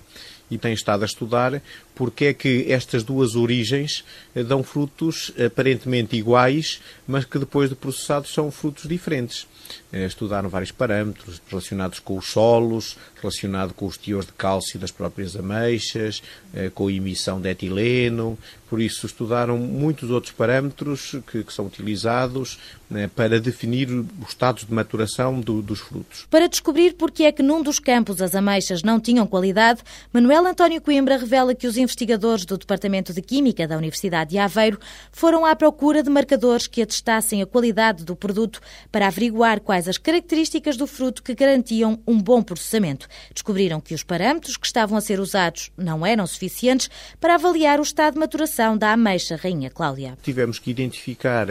e 0.50 0.58
têm 0.58 0.74
estado 0.74 1.04
a 1.04 1.06
estudar 1.06 1.62
porque 1.94 2.26
é 2.26 2.34
que 2.34 2.66
estas 2.72 3.04
duas 3.04 3.36
origens 3.36 4.04
eh, 4.36 4.44
dão 4.44 4.64
frutos 4.64 5.32
aparentemente 5.44 6.16
iguais, 6.16 6.80
mas 7.08 7.26
que 7.26 7.40
depois 7.40 7.70
de 7.70 7.76
processados 7.76 8.34
são 8.34 8.52
frutos 8.52 8.88
diferentes. 8.88 9.48
eh, 9.92 10.06
estudaram 10.06 10.48
vários 10.48 10.72
parâmetros 10.72 11.42
relacionados 11.50 12.00
com 12.00 12.18
os 12.18 12.28
solos, 12.28 12.98
relacionado 13.20 13.74
com 13.74 13.86
os 13.86 13.98
teores 13.98 14.28
de 14.28 14.34
cálcio 14.34 14.80
das 14.80 14.92
próprias 14.92 15.36
ameixas, 15.36 16.22
eh, 16.54 16.70
com 16.74 16.88
a 16.88 16.92
emissão 16.92 17.42
de 17.42 17.50
etileno, 17.50 18.38
por 18.70 18.82
isso 18.82 19.06
estudaram 19.06 19.58
muitos 19.58 20.10
outros 20.10 20.34
parâmetros 20.34 21.16
que, 21.32 21.44
que 21.44 21.54
são 21.54 21.66
utilizados 21.66 22.60
né, 22.90 23.10
para 23.14 23.40
definir 23.40 23.90
os 23.90 24.30
estados 24.30 24.66
de 24.66 24.74
maturação 24.74 25.40
do, 25.40 25.62
dos 25.62 25.80
frutos. 25.80 26.28
Para 26.30 26.48
descobrir 26.48 26.94
porque 26.94 27.24
é 27.24 27.32
que 27.32 27.42
num 27.42 27.62
dos 27.62 27.80
campos 27.80 28.22
as 28.22 28.36
ameixas 28.36 28.84
não 28.84 29.00
tinham 29.00 29.26
qualidade, 29.26 29.82
Manuel 30.12 30.46
António 30.46 30.82
Coimbra 30.82 31.18
revela 31.18 31.56
que 31.56 31.68
os 31.68 31.78
investigadores 31.78 32.46
do 32.46 32.58
Departamento 32.58 33.14
de 33.14 33.22
Química 33.22 33.68
da 33.68 33.78
Universidade 33.78 34.32
de 34.32 34.38
Aveiro 34.38 34.80
foram 35.12 35.46
à 35.46 35.56
procura 35.56 36.04
de 36.04 36.10
marcadores 36.10 36.68
que 36.68 36.82
atestassem 36.82 37.42
a 37.42 37.46
qualidade 37.46 38.04
do 38.04 38.16
produto 38.16 38.60
para 38.92 39.08
averiguar 39.08 39.62
quais 39.62 39.88
as 39.88 39.98
características 39.98 40.76
do 40.76 40.88
fruto 40.88 41.24
que 41.24 41.34
garantiam 41.34 42.00
um 42.06 42.20
bom 42.22 42.42
processamento. 42.42 43.08
Descobriram 43.34 43.80
que 43.80 43.94
os 43.94 44.04
parâmetros 44.04 44.58
que 44.58 44.66
estavam 44.68 44.98
a 44.98 45.02
ser 45.02 45.20
usados 45.20 45.72
não 45.78 46.06
eram 46.06 46.28
suficientes 46.28 46.90
para 47.20 47.36
avaliar 47.36 47.80
o 47.80 47.84
estado 47.84 48.14
de 48.14 48.20
maturação 48.20 48.57
da 48.78 48.94
ameixa 48.94 49.36
Rainha 49.36 49.70
Cláudia. 49.70 50.18
Tivemos 50.24 50.58
que 50.58 50.72
identificar 50.72 51.48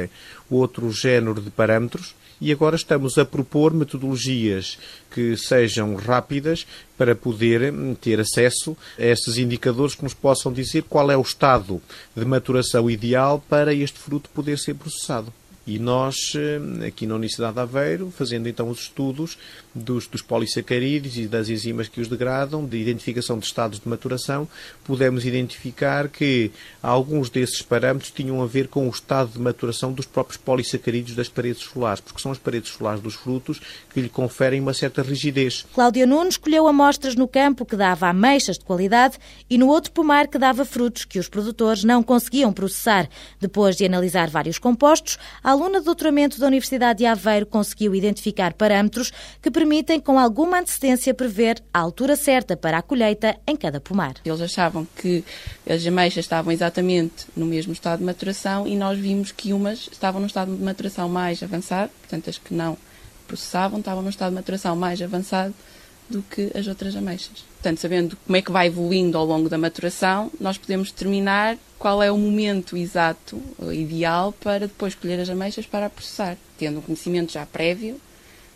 outro 0.51 0.91
género 0.91 1.41
de 1.41 1.51
parâmetros 1.51 2.17
e 2.41 2.51
agora 2.51 2.75
estamos 2.75 3.17
a 3.17 3.25
propor 3.25 3.73
metodologias 3.73 4.77
que 5.11 5.37
sejam 5.37 5.95
rápidas 5.95 6.67
para 6.99 7.15
poder 7.15 7.73
ter 8.01 8.19
acesso 8.19 8.77
a 8.99 9.05
esses 9.05 9.39
indicadores 9.39 9.95
que 9.95 10.03
nos 10.03 10.15
possam 10.15 10.53
dizer 10.53 10.83
qual 10.83 11.11
é 11.11 11.17
o 11.17 11.23
estado 11.23 11.81
de 12.15 12.25
maturação 12.25 12.91
ideal 12.91 13.43
para 13.49 13.73
este 13.73 13.99
fruto 13.99 14.29
poder 14.31 14.59
ser 14.59 14.75
processado. 14.75 15.33
E 15.67 15.81
nós, 15.81 16.15
eh, 16.37 16.87
aqui 16.87 17.09
na 17.09 17.17
Universidade 17.17 17.55
de 17.55 17.61
Aveiro, 17.61 18.13
fazendo 18.17 18.49
então 18.49 18.69
os 18.69 18.83
estudos 18.83 19.37
dos, 19.75 20.07
dos 20.07 20.23
polissacarídeos 20.23 21.17
e 21.17 21.27
das 21.27 21.49
enzimas 21.49 21.89
que 21.89 22.01
os 22.01 22.07
degradam, 22.07 22.65
de 22.65 22.77
identificação 22.77 23.37
de 23.37 23.47
estados 23.47 23.81
de 23.81 23.89
maturação, 23.89 24.49
pudemos 24.85 25.27
identificar 25.27 26.09
que 26.09 26.53
alguns 26.81 27.29
desses 27.29 27.63
parâmetros 27.63 28.13
tinham 28.13 28.41
a 28.41 28.47
ver 28.47 28.69
com 28.69 28.87
o 28.87 28.91
estado 28.91 29.33
de 29.33 29.41
maturação 29.41 29.93
dos 29.93 30.07
próprios 30.07 30.37
polissacarídeos 30.37 31.17
das 31.17 31.29
paredes 31.29 31.63
solares, 31.63 32.01
porque 32.01 32.23
são 32.23 32.31
as 32.31 32.39
paredes 32.39 32.71
solares 32.71 33.01
dos 33.01 33.15
frutos 33.15 33.61
que 33.93 34.01
lhe 34.01 34.09
conferem 34.09 34.61
uma 34.61 34.73
certa 34.73 35.03
rigidez. 35.03 35.67
Cláudia 35.75 36.07
Nunes 36.07 36.35
escolheu 36.35 36.69
amostras 36.69 37.17
no 37.17 37.27
campo 37.27 37.67
que 37.67 37.75
dava 37.75 38.07
ameixas 38.07 38.57
de 38.57 38.65
qualidade 38.65 39.19
e 39.51 39.59
no 39.59 39.67
outro 39.67 39.91
pomar 39.91 40.29
que 40.29 40.39
dava 40.39 40.65
frutos 40.65 41.05
que 41.05 41.19
os 41.19 41.29
produtores 41.29 41.83
não 41.83 42.05
conseguiam 42.05 42.53
processar. 42.53 43.09
Depois 43.41 43.75
de 43.77 43.85
analisar 43.85 44.31
vários 44.31 44.61
compostos, 44.61 45.19
a 45.43 45.56
aluna 45.57 45.81
de 45.81 45.87
doutoramento 45.87 46.39
da 46.39 46.47
Universidade 46.47 46.99
de 46.99 47.07
Aveiro 47.07 47.47
conseguiu 47.47 47.95
identificar 47.95 48.53
parâmetros 48.53 49.13
que 49.41 49.51
permitem, 49.51 49.99
com 49.99 50.19
alguma 50.19 50.61
antecedência, 50.61 51.15
prever 51.15 51.63
a 51.73 51.81
altura 51.81 52.15
certa 52.15 52.57
para 52.57 52.79
a 52.79 52.83
colheita 52.83 53.37
em 53.47 53.57
cada 53.57 53.81
pomar. 53.81 54.15
Eles 54.25 54.41
achavam 54.41 54.87
que 54.97 55.25
as 55.69 55.85
ameixas 55.87 56.25
estavam 56.25 56.53
exatamente 56.53 57.27
no 57.35 57.47
mesmo 57.47 57.73
estado 57.73 58.01
de 58.01 58.05
maturação 58.05 58.67
e 58.67 58.77
nós 58.77 58.99
vimos 58.99 59.33
que 59.33 59.53
umas 59.53 59.89
estavam 59.91 60.21
no 60.21 60.27
estado 60.27 60.55
de 60.55 60.63
maturação 60.63 61.09
mais 61.09 61.43
avançado, 61.43 61.91
portanto, 62.01 62.31
as 62.31 62.39
que 62.39 62.53
não 62.53 62.77
processavam 63.27 63.79
estavam 63.79 64.03
no 64.03 64.11
estado 64.11 64.31
de 64.31 64.37
maturação 64.37 64.77
mais 64.77 65.01
avançado 65.03 65.55
do 66.09 66.23
que 66.23 66.51
as 66.55 66.67
outras 66.67 66.95
ameixas. 66.95 67.45
Portanto, 67.55 67.79
sabendo 67.79 68.17
como 68.27 68.37
é 68.37 68.43
que 68.43 68.53
vai 68.53 68.69
evoluindo 68.69 69.19
ao 69.19 69.25
longo 69.25 69.49
da 69.49 69.59
maturação, 69.59 70.31
nós 70.41 70.57
podemos 70.57 70.91
determinar 70.91 71.59
qual 71.79 72.03
é 72.03 72.11
o 72.11 72.17
momento 72.17 72.77
exato, 72.77 73.41
ideal, 73.73 74.33
para 74.33 74.67
depois 74.67 74.95
colher 74.95 75.21
as 75.21 75.29
ameixas 75.29 75.67
para 75.67 75.91
processar, 75.91 76.37
tendo 76.59 76.79
um 76.79 76.83
conhecimento 76.83 77.33
já 77.33 77.45
prévio 77.45 78.01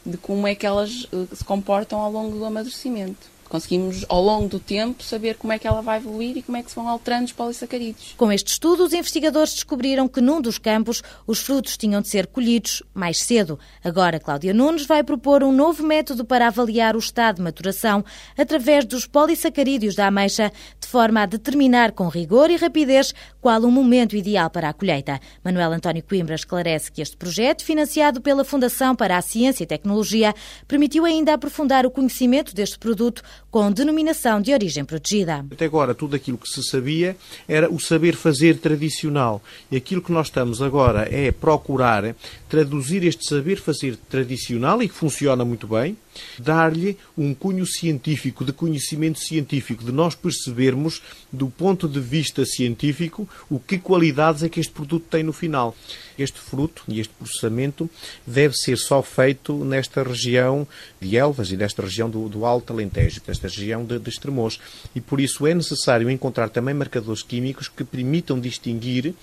de 0.04 0.16
como 0.16 0.47
é 0.47 0.54
que 0.54 0.64
elas 0.64 1.07
eh, 1.12 1.35
se 1.35 1.45
comportam 1.45 1.99
ao 1.99 2.11
longo 2.11 2.38
do 2.38 2.45
amadurecimento. 2.45 3.28
Conseguimos, 3.50 4.07
ao 4.09 4.23
longo 4.23 4.49
do 4.49 4.61
tempo, 4.61 5.02
saber 5.02 5.35
como 5.35 5.52
é 5.52 5.59
que 5.59 5.66
ela 5.66 5.83
vai 5.83 5.99
evoluir 5.99 6.37
e 6.37 6.42
como 6.42 6.57
é 6.57 6.62
que 6.62 6.71
se 6.71 6.76
vão 6.76 6.88
alterando 6.88 7.25
os 7.25 7.33
polissacarídeos. 7.33 8.14
Com 8.16 8.30
este 8.30 8.52
estudo, 8.52 8.85
os 8.85 8.92
investigadores 8.92 9.54
descobriram 9.54 10.07
que 10.07 10.21
num 10.21 10.40
dos 10.40 10.57
campos 10.57 11.02
os 11.26 11.40
frutos 11.40 11.76
tinham 11.76 12.00
de 12.00 12.07
ser 12.07 12.28
colhidos 12.28 12.80
mais 12.95 13.19
cedo. 13.19 13.59
Agora, 13.83 14.21
Cláudia 14.21 14.54
Nunes 14.54 14.87
vai 14.87 15.02
propor 15.02 15.42
um 15.42 15.50
novo 15.50 15.83
método 15.83 16.25
para 16.25 16.47
avaliar 16.47 16.95
o 16.95 17.00
estado 17.00 17.37
de 17.37 17.42
maturação 17.42 18.04
através 18.38 18.85
dos 18.85 19.04
polissacarídeos 19.04 19.97
da 19.97 20.07
ameixa, 20.07 20.52
de 20.78 20.87
forma 20.87 21.23
a 21.23 21.26
determinar 21.26 21.90
com 21.90 22.07
rigor 22.07 22.52
e 22.52 22.57
rapidez 22.57 23.12
qual 23.40 23.62
o 23.62 23.71
momento 23.73 24.14
ideal 24.14 24.49
para 24.49 24.69
a 24.69 24.73
colheita. 24.73 25.19
Manuel 25.42 25.73
António 25.73 26.04
Coimbra 26.04 26.37
esclarece 26.37 26.92
que 26.92 27.02
este 27.02 27.16
projeto, 27.16 27.64
financiado 27.64 28.21
pela 28.21 28.45
Fundação 28.45 28.95
para 28.95 29.16
a 29.16 29.23
Ciência 29.23 29.64
e 29.64 29.66
Tecnologia, 29.66 30.33
permitiu 30.69 31.04
ainda 31.04 31.35
aprofundar 31.35 31.85
o 31.85 31.90
conhecimento 31.90 32.54
deste 32.54 32.78
produto 32.78 33.25
com 33.50 33.70
denominação 33.70 34.40
de 34.40 34.52
origem 34.52 34.85
protegida. 34.85 35.44
Até 35.50 35.64
agora, 35.64 35.94
tudo 35.94 36.16
aquilo 36.16 36.38
que 36.38 36.49
se 36.49 36.62
sabia 36.62 37.16
era 37.49 37.70
o 37.70 37.80
saber 37.80 38.14
fazer 38.14 38.59
tradicional. 38.59 39.42
E 39.70 39.76
aquilo 39.76 40.02
que 40.02 40.12
nós 40.12 40.28
estamos 40.28 40.62
agora 40.62 41.09
é 41.11 41.32
procurar 41.32 42.14
traduzir 42.49 43.04
este 43.04 43.25
saber 43.26 43.61
fazer 43.61 43.97
tradicional 44.09 44.82
e 44.82 44.88
que 44.88 44.94
funciona 44.94 45.44
muito 45.44 45.66
bem, 45.66 45.97
dar-lhe 46.38 46.97
um 47.16 47.35
cunho 47.35 47.64
científico, 47.64 48.44
de 48.44 48.52
conhecimento 48.52 49.20
científico, 49.20 49.85
de 49.85 49.92
nós 49.92 50.14
percebermos, 50.14 51.00
do 51.32 51.49
ponto 51.49 51.88
de 51.88 52.00
vista 52.00 52.44
científico, 52.44 53.28
o 53.49 53.59
que 53.59 53.78
qualidades 53.78 54.42
é 54.42 54.49
que 54.49 54.61
este 54.61 54.73
produto 54.73 55.06
tem 55.09 55.23
no 55.23 55.32
final. 55.32 55.76
Este 56.22 56.38
fruto 56.38 56.82
e 56.86 57.00
este 57.00 57.12
processamento 57.14 57.88
deve 58.26 58.54
ser 58.54 58.76
só 58.76 59.02
feito 59.02 59.64
nesta 59.64 60.02
região 60.02 60.66
de 61.00 61.16
Elvas 61.16 61.50
e 61.50 61.56
nesta 61.56 61.82
região 61.82 62.10
do, 62.10 62.28
do 62.28 62.44
Alto 62.44 62.72
Alentejo, 62.72 63.20
nesta 63.26 63.48
região 63.48 63.84
de, 63.84 63.98
de 63.98 64.10
Estremoz. 64.10 64.60
E 64.94 65.00
por 65.00 65.20
isso 65.20 65.46
é 65.46 65.54
necessário 65.54 66.10
encontrar 66.10 66.48
também 66.50 66.74
marcadores 66.74 67.22
químicos 67.22 67.68
que 67.68 67.84
permitam 67.84 68.38
distinguir 68.38 69.14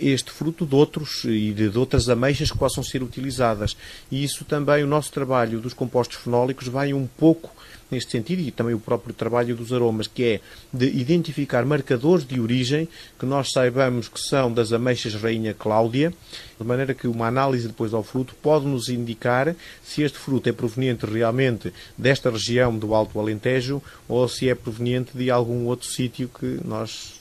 este 0.00 0.30
fruto 0.30 0.66
de 0.66 0.74
outros 0.74 1.24
e 1.24 1.52
de, 1.52 1.68
de, 1.68 1.78
outras 1.78 2.08
ameixas 2.08 2.50
que 2.50 2.58
possam 2.58 2.82
ser 2.82 3.02
utilizadas. 3.02 3.76
E 4.10 4.22
isso 4.24 4.44
também, 4.44 4.82
o 4.82 4.86
nosso 4.86 5.12
trabalho 5.12 5.60
dos 5.60 5.74
compostos 5.74 6.16
fenólicos 6.18 6.68
vai 6.68 6.92
um 6.92 7.06
pouco 7.06 7.50
neste 7.90 8.12
sentido 8.12 8.40
e 8.40 8.50
também 8.50 8.74
o 8.74 8.80
próprio 8.80 9.12
trabalho 9.12 9.56
dos 9.56 9.72
aromas, 9.72 10.06
que 10.06 10.24
é 10.24 10.40
de 10.72 10.86
identificar 10.86 11.64
marcadores 11.64 12.24
de 12.24 12.40
origem 12.40 12.88
que 13.18 13.26
nós 13.26 13.50
saibamos 13.50 14.08
que 14.08 14.20
são 14.20 14.52
das 14.52 14.72
ameixas 14.72 15.14
Rainha 15.14 15.52
Cláudia, 15.52 16.12
de 16.58 16.66
maneira 16.66 16.94
que 16.94 17.08
uma 17.08 17.26
análise 17.26 17.66
depois 17.66 17.92
ao 17.94 18.02
fruto 18.02 18.34
pode 18.42 18.66
nos 18.66 18.88
indicar 18.88 19.54
se 19.82 20.02
este 20.02 20.18
fruto 20.18 20.48
é 20.48 20.52
proveniente 20.52 21.06
realmente 21.06 21.72
desta 21.96 22.30
região 22.30 22.76
do 22.76 22.94
Alto 22.94 23.18
Alentejo 23.18 23.82
ou 24.08 24.28
se 24.28 24.48
é 24.48 24.54
proveniente 24.54 25.16
de 25.16 25.30
algum 25.30 25.66
outro 25.66 25.88
sítio 25.88 26.28
que 26.28 26.60
nós 26.64 27.20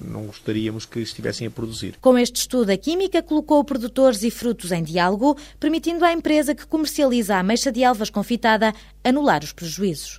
não 0.00 0.22
gostaríamos 0.22 0.86
que 0.86 1.00
estivessem 1.00 1.46
a 1.46 1.50
produzir. 1.50 1.96
Com 2.08 2.16
este 2.16 2.36
estudo, 2.36 2.70
a 2.70 2.76
Química 2.78 3.22
colocou 3.22 3.62
produtores 3.62 4.22
e 4.22 4.30
frutos 4.30 4.72
em 4.72 4.82
diálogo, 4.82 5.36
permitindo 5.60 6.06
à 6.06 6.10
empresa 6.10 6.54
que 6.54 6.66
comercializa 6.66 7.36
a 7.36 7.40
ameixa 7.40 7.70
de 7.70 7.84
alvas 7.84 8.08
confitada 8.08 8.72
anular 9.04 9.44
os 9.44 9.52
prejuízos. 9.52 10.18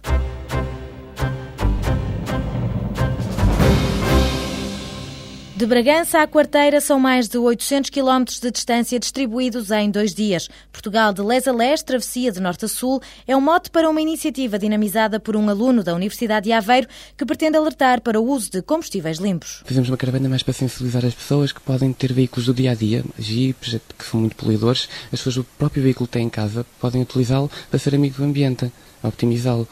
De 5.60 5.66
Bragança 5.66 6.22
à 6.22 6.26
Quarteira 6.26 6.80
são 6.80 6.98
mais 6.98 7.28
de 7.28 7.38
800 7.38 7.90
km 7.90 8.24
de 8.42 8.50
distância 8.50 8.98
distribuídos 8.98 9.72
em 9.72 9.92
dois 9.92 10.14
dias. 10.14 10.48
Portugal 10.72 11.12
de 11.12 11.22
les 11.22 11.50
a 11.50 11.52
les, 11.52 11.84
travessia 11.84 12.32
de 12.32 12.40
norte 12.40 12.64
a 12.64 12.68
sul, 12.70 13.02
é 13.28 13.36
um 13.36 13.42
mote 13.42 13.70
para 13.70 13.90
uma 13.90 14.00
iniciativa 14.00 14.58
dinamizada 14.58 15.20
por 15.20 15.36
um 15.36 15.50
aluno 15.50 15.84
da 15.84 15.94
Universidade 15.94 16.46
de 16.46 16.54
Aveiro 16.54 16.88
que 17.18 17.26
pretende 17.26 17.58
alertar 17.58 18.00
para 18.00 18.22
o 18.22 18.26
uso 18.26 18.50
de 18.50 18.62
combustíveis 18.62 19.18
limpos. 19.18 19.62
Fizemos 19.66 19.90
uma 19.90 19.98
caravana 19.98 20.30
mais 20.30 20.44
para 20.44 20.54
sensibilizar 20.54 21.04
as 21.04 21.14
pessoas 21.14 21.52
que 21.52 21.60
podem 21.60 21.92
ter 21.92 22.14
veículos 22.14 22.46
do 22.46 22.54
dia 22.54 22.72
a 22.72 22.74
dia, 22.74 23.04
jipes, 23.18 23.82
que 23.98 24.06
são 24.06 24.22
muito 24.22 24.38
poluidores. 24.38 24.88
As 25.12 25.20
pessoas, 25.20 25.36
o 25.36 25.44
próprio 25.44 25.84
veículo 25.84 26.08
têm 26.08 26.28
em 26.28 26.30
casa, 26.30 26.66
podem 26.80 27.02
utilizá-lo 27.02 27.52
para 27.70 27.78
ser 27.78 27.94
amigo 27.94 28.16
do 28.16 28.24
ambiente, 28.24 28.72
optimizá-lo. 29.04 29.68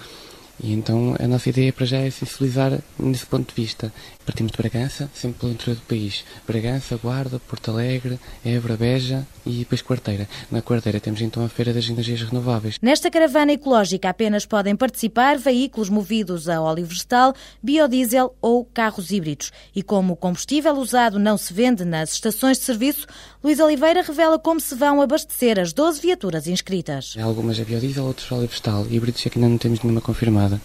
E 0.62 0.74
então 0.74 1.15
a 1.20 1.27
nossa 1.27 1.48
ideia 1.48 1.72
para 1.72 1.86
já 1.86 2.00
é 2.00 2.10
sensibilizar 2.10 2.77
nesse 3.00 3.25
ponto 3.25 3.48
de 3.53 3.62
vista. 3.62 3.94
Partimos 4.27 4.51
de 4.51 4.57
Bragança, 4.57 5.10
sempre 5.13 5.39
pelo 5.39 5.53
interior 5.53 5.75
do 5.77 5.81
país. 5.84 6.25
Bragança, 6.46 7.00
Guarda, 7.01 7.39
Porto 7.39 7.72
Alegre, 7.72 8.19
Évora, 8.43 8.75
Beja 8.75 9.25
e 9.46 9.60
depois 9.60 9.81
Quarteira. 9.81 10.27
Na 10.51 10.62
Quarteira 10.62 11.00
temos 11.00 11.22
então 11.22 11.46
a 11.46 11.48
Feira 11.48 11.74
das 11.74 11.88
Energias 11.88 12.24
Renováveis. 12.24 12.75
Nesta 12.81 13.10
caravana 13.10 13.53
ecológica 13.53 14.10
apenas 14.10 14.46
podem 14.46 14.75
participar 14.75 15.38
veículos 15.38 15.89
movidos 15.89 16.50
a 16.50 16.62
óleo 16.62 16.86
vegetal, 16.86 17.34
biodiesel 17.63 18.36
ou 18.41 18.65
carros 18.65 19.12
híbridos. 19.12 19.53
E 19.74 19.81
como 19.81 20.12
o 20.12 20.17
combustível 20.17 20.74
usado 20.74 21.17
não 21.17 21.38
se 21.38 21.53
vende 21.53 21.86
nas 21.86 22.12
estações 22.12 22.57
de 22.57 22.65
serviço, 22.65 23.07
Luís 23.41 23.62
Oliveira 23.62 24.01
revela 24.01 24.38
como 24.38 24.60
se 24.60 24.75
vão 24.75 25.01
abastecer 25.01 25.57
as 25.57 25.72
12 25.72 26.01
viaturas 26.01 26.48
inscritas. 26.48 27.15
Algumas 27.17 27.57
a 27.62 27.63
biodiesel, 27.63 28.03
outras 28.03 28.29
a 28.29 28.36
óleo 28.36 28.48
vegetal. 28.48 28.86
Híbridos 28.91 29.25
é 29.25 29.29
que 29.29 29.39
ainda 29.39 29.48
não 29.48 29.57
temos 29.57 29.79
nenhuma 29.79 30.01
confirmada. 30.01 30.60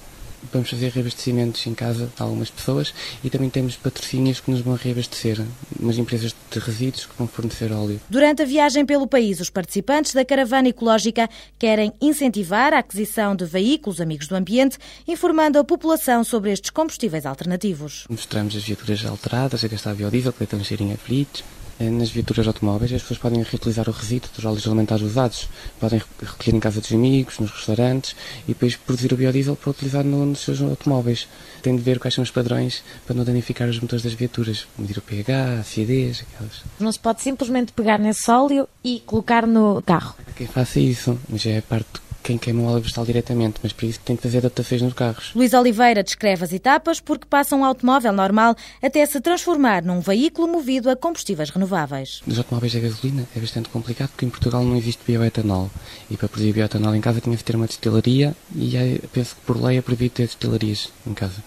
Vamos 0.52 0.70
fazer 0.70 0.90
reabastecimentos 0.90 1.66
em 1.66 1.74
casa 1.74 2.10
a 2.18 2.22
algumas 2.22 2.50
pessoas 2.50 2.94
e 3.22 3.30
também 3.30 3.50
temos 3.50 3.76
patrocínios 3.76 4.40
que 4.40 4.50
nos 4.50 4.60
vão 4.60 4.74
reabastecer, 4.74 5.40
umas 5.78 5.98
empresas 5.98 6.34
de 6.50 6.58
resíduos 6.58 7.06
que 7.06 7.16
vão 7.16 7.26
fornecer 7.26 7.72
óleo. 7.72 8.00
Durante 8.08 8.42
a 8.42 8.44
viagem 8.44 8.84
pelo 8.84 9.06
país, 9.06 9.40
os 9.40 9.50
participantes 9.50 10.14
da 10.14 10.24
caravana 10.24 10.68
ecológica 10.68 11.28
querem 11.58 11.92
incentivar 12.00 12.72
a 12.72 12.78
aquisição 12.78 13.34
de 13.36 13.44
veículos 13.44 14.00
amigos 14.00 14.26
do 14.26 14.34
ambiente, 14.34 14.78
informando 15.06 15.58
a 15.58 15.64
população 15.64 16.24
sobre 16.24 16.52
estes 16.52 16.70
combustíveis 16.70 17.26
alternativos. 17.26 18.04
Mostramos 18.08 18.56
as 18.56 18.62
viaturas 18.62 19.04
alteradas 19.04 19.64
a 19.64 19.68
gastar 19.68 19.94
biodiesel, 19.94 20.32
que 20.32 20.44
estão 20.44 20.60
a 20.60 20.64
serem 20.64 20.92
aflitos, 20.92 21.42
eh, 21.42 21.61
nas 21.78 22.10
viaturas 22.10 22.46
automóveis, 22.46 22.92
as 22.92 23.02
pessoas 23.02 23.18
podem 23.18 23.42
reutilizar 23.42 23.88
o 23.88 23.92
resíduo 23.92 24.30
dos 24.34 24.44
óleos 24.44 24.66
alimentares 24.66 25.04
usados, 25.04 25.48
podem 25.80 26.00
recolher 26.20 26.56
em 26.56 26.60
casa 26.60 26.80
dos 26.80 26.92
amigos, 26.92 27.38
nos 27.38 27.50
restaurantes 27.50 28.14
e 28.44 28.48
depois 28.48 28.76
produzir 28.76 29.12
o 29.12 29.16
biodiesel 29.16 29.56
para 29.56 29.70
utilizar 29.70 30.04
no, 30.04 30.26
nos 30.26 30.40
seus 30.40 30.60
automóveis. 30.60 31.28
Tem 31.62 31.74
de 31.76 31.82
ver 31.82 31.98
quais 31.98 32.14
são 32.14 32.22
os 32.22 32.30
padrões 32.30 32.82
para 33.06 33.14
não 33.14 33.24
danificar 33.24 33.68
os 33.68 33.80
motores 33.80 34.02
das 34.02 34.14
viaturas, 34.14 34.66
medir 34.78 34.98
o 34.98 35.02
pH, 35.02 35.44
a 35.44 35.60
acidez, 35.60 36.22
aquelas. 36.22 36.62
Não 36.78 36.92
se 36.92 36.98
pode 36.98 37.22
simplesmente 37.22 37.72
pegar 37.72 37.98
nesse 37.98 38.30
óleo 38.30 38.68
e 38.84 39.00
colocar 39.00 39.46
no 39.46 39.82
carro. 39.82 40.14
Quem 40.36 40.46
faça 40.46 40.80
isso, 40.80 41.18
já 41.34 41.50
é 41.50 41.60
parte 41.60 42.00
quem 42.22 42.38
queima 42.38 42.62
o 42.62 42.66
óleo 42.66 42.80
vegetal 42.80 43.04
diretamente, 43.04 43.56
mas 43.62 43.72
para 43.72 43.86
isso 43.86 44.00
tem 44.04 44.16
de 44.16 44.22
fazer 44.22 44.38
adaptações 44.38 44.82
nos 44.82 44.94
carros. 44.94 45.32
Luís 45.34 45.52
Oliveira 45.52 46.02
descreve 46.02 46.44
as 46.44 46.52
etapas 46.52 47.00
porque 47.00 47.26
passa 47.28 47.56
um 47.56 47.64
automóvel 47.64 48.12
normal 48.12 48.54
até 48.82 49.04
se 49.04 49.20
transformar 49.20 49.82
num 49.82 50.00
veículo 50.00 50.48
movido 50.48 50.88
a 50.90 50.96
combustíveis 50.96 51.50
renováveis. 51.50 52.22
Nos 52.26 52.38
automóveis 52.38 52.74
a 52.76 52.80
gasolina 52.80 53.26
é 53.36 53.40
bastante 53.40 53.68
complicado 53.68 54.10
porque 54.10 54.24
em 54.24 54.30
Portugal 54.30 54.62
não 54.64 54.76
existe 54.76 55.02
bioetanol 55.06 55.70
e 56.10 56.16
para 56.16 56.28
produzir 56.28 56.52
bioetanol 56.52 56.94
em 56.94 57.00
casa 57.00 57.20
tinha 57.20 57.36
de 57.36 57.44
ter 57.44 57.56
uma 57.56 57.66
destilaria 57.66 58.34
e 58.54 58.76
é, 58.76 59.00
penso 59.12 59.34
que 59.34 59.40
por 59.42 59.62
lei 59.62 59.78
é 59.78 59.82
proibido 59.82 60.14
ter 60.14 60.26
destilarias 60.26 60.90
em 61.06 61.14
casa. 61.14 61.42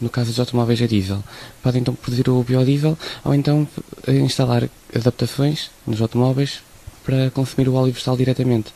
No 0.00 0.08
caso 0.08 0.30
dos 0.30 0.40
automóveis 0.40 0.80
a 0.80 0.86
diesel, 0.86 1.22
podem 1.62 1.80
então 1.80 1.94
produzir 1.94 2.28
o 2.28 2.42
biodiesel 2.42 2.96
ou 3.24 3.34
então 3.34 3.66
eh, 4.06 4.12
instalar 4.18 4.68
adaptações 4.94 5.70
nos 5.86 6.00
automóveis 6.00 6.60
para 7.04 7.30
consumir 7.30 7.68
o 7.68 7.74
óleo 7.74 7.92
vegetal 7.92 8.16
diretamente. 8.16 8.72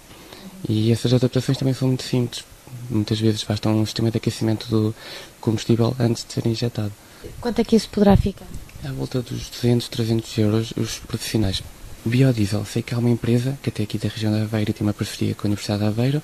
E 0.68 0.90
essas 0.90 1.12
adaptações 1.12 1.58
também 1.58 1.74
são 1.74 1.88
muito 1.88 2.02
simples. 2.02 2.44
Muitas 2.90 3.20
vezes 3.20 3.44
basta 3.44 3.68
um 3.68 3.84
sistema 3.84 4.10
de 4.10 4.16
aquecimento 4.16 4.68
do 4.68 4.94
combustível 5.40 5.94
antes 5.98 6.24
de 6.24 6.32
ser 6.32 6.46
injetado. 6.46 6.92
Quanto 7.40 7.60
é 7.60 7.64
que 7.64 7.76
isso 7.76 7.88
poderá 7.88 8.16
ficar? 8.16 8.46
À 8.84 8.92
volta 8.92 9.22
dos 9.22 9.48
200, 9.48 9.88
300 9.88 10.38
euros 10.38 10.72
os 10.76 10.98
profissionais. 10.98 11.62
O 12.04 12.08
biodiesel, 12.08 12.64
sei 12.64 12.82
que 12.82 12.94
há 12.94 12.98
uma 12.98 13.10
empresa, 13.10 13.58
que 13.62 13.68
até 13.68 13.82
aqui 13.82 13.98
da 13.98 14.08
região 14.08 14.32
de 14.32 14.40
Aveiro 14.40 14.72
tem 14.72 14.86
uma 14.86 14.94
parceria 14.94 15.34
com 15.34 15.46
a 15.46 15.48
Universidade 15.48 15.80
de 15.80 15.88
Aveiro, 15.88 16.22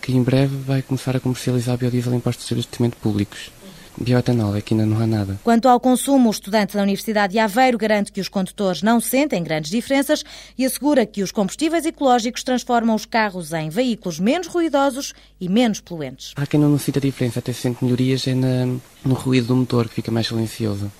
que 0.00 0.12
em 0.12 0.22
breve 0.22 0.56
vai 0.56 0.80
começar 0.82 1.16
a 1.16 1.20
comercializar 1.20 1.76
biodiesel 1.76 2.14
em 2.14 2.20
postos 2.20 2.46
de 2.46 2.54
abastecimento 2.54 2.96
públicos 2.98 3.50
bioetanol, 3.96 4.54
aqui 4.54 4.74
ainda 4.74 4.86
não 4.86 5.00
há 5.00 5.06
nada. 5.06 5.38
Quanto 5.42 5.68
ao 5.68 5.78
consumo, 5.78 6.28
o 6.28 6.32
estudante 6.32 6.74
da 6.76 6.82
Universidade 6.82 7.32
de 7.34 7.38
Aveiro 7.38 7.78
garante 7.78 8.12
que 8.12 8.20
os 8.20 8.28
condutores 8.28 8.82
não 8.82 9.00
sentem 9.00 9.42
grandes 9.42 9.70
diferenças 9.70 10.24
e 10.56 10.64
assegura 10.64 11.06
que 11.06 11.22
os 11.22 11.30
combustíveis 11.30 11.86
ecológicos 11.86 12.42
transformam 12.42 12.94
os 12.94 13.06
carros 13.06 13.52
em 13.52 13.68
veículos 13.68 14.18
menos 14.18 14.46
ruidosos 14.46 15.14
e 15.40 15.48
menos 15.48 15.80
poluentes. 15.80 16.32
Há 16.36 16.46
quem 16.46 16.60
não 16.60 16.78
sinta 16.78 17.00
diferença, 17.00 17.38
até 17.38 17.52
sente 17.52 17.84
melhorias 17.84 18.26
é 18.26 18.34
na, 18.34 18.66
no 19.04 19.14
ruído 19.14 19.48
do 19.48 19.56
motor, 19.56 19.88
que 19.88 19.94
fica 19.94 20.10
mais 20.10 20.26
silencioso. 20.26 20.90